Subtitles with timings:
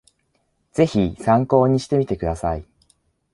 [0.71, 2.65] ぜひ参考にしてみてください